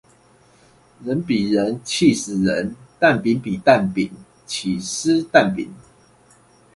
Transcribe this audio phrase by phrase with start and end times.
[1.03, 4.09] 人比人氣死人，蛋餅比蛋餅，
[4.47, 5.69] 起司蛋餅